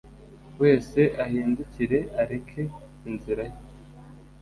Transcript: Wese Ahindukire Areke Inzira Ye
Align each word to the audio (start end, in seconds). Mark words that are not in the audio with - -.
Wese 0.61 1.01
Ahindukire 1.23 1.99
Areke 2.21 2.61
Inzira 3.07 3.43
Ye 3.51 3.59